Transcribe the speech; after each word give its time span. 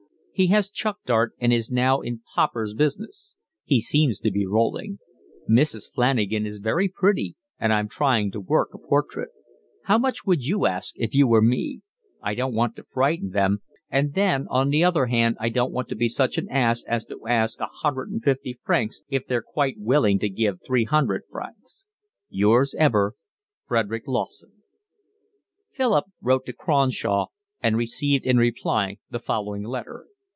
He 0.33 0.47
has 0.47 0.71
chucked 0.71 1.11
art 1.11 1.33
and 1.39 1.53
is 1.53 1.69
now 1.69 1.99
in 2.01 2.23
popper's 2.33 2.73
business. 2.73 3.35
He 3.63 3.79
seems 3.79 4.19
to 4.21 4.31
be 4.31 4.47
rolling. 4.47 4.97
Mrs. 5.47 5.93
Flanagan 5.93 6.47
is 6.47 6.57
very 6.57 6.87
pretty 6.89 7.35
and 7.59 7.71
I'm 7.71 7.87
trying 7.87 8.31
to 8.31 8.39
work 8.41 8.73
a 8.73 8.79
portrait. 8.79 9.29
How 9.83 9.99
much 9.99 10.25
would 10.25 10.43
you 10.43 10.65
ask 10.65 10.95
if 10.97 11.13
you 11.13 11.27
were 11.27 11.43
me? 11.43 11.81
I 12.23 12.33
don't 12.33 12.55
want 12.55 12.75
to 12.77 12.83
frighten 12.85 13.29
them, 13.29 13.61
and 13.91 14.15
then 14.15 14.47
on 14.49 14.69
the 14.69 14.83
other 14.83 15.05
hand 15.05 15.37
I 15.39 15.49
don't 15.49 15.71
want 15.71 15.89
to 15.89 15.95
be 15.95 16.07
such 16.07 16.39
an 16.39 16.49
ass 16.49 16.83
as 16.87 17.05
to 17.05 17.19
ask 17.27 17.59
L150 17.59 18.99
if 19.11 19.27
they're 19.27 19.43
quite 19.43 19.75
willing 19.77 20.17
to 20.17 20.27
give 20.29 20.57
L300. 20.67 21.19
Yours 22.29 22.73
ever, 22.79 23.13
Frederick 23.67 24.07
Lawson. 24.07 24.53
Philip 25.69 26.05
wrote 26.19 26.47
to 26.47 26.53
Cronshaw 26.53 27.27
and 27.61 27.77
received 27.77 28.25
in 28.25 28.37
reply 28.37 28.97
the 29.11 29.19
following 29.19 29.61
letter. 29.65 30.07